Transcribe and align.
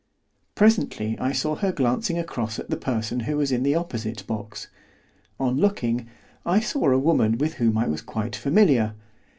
Presently 0.55 1.15
I 1.19 1.31
saw 1.31 1.53
her 1.57 1.71
glancing 1.71 2.17
across 2.17 2.57
at 2.57 2.71
the 2.71 2.75
person 2.75 3.19
who 3.19 3.37
was 3.37 3.51
in 3.51 3.61
the 3.61 3.75
opposite 3.75 4.25
box; 4.25 4.67
on 5.39 5.57
looking, 5.57 6.07
I 6.43 6.59
saw 6.59 6.89
a 6.91 6.97
woman 6.97 7.37
with 7.37 7.53
whom 7.61 7.77
I 7.77 7.87
was 7.87 8.01
quite 8.01 8.35
familiar. 8.35 8.95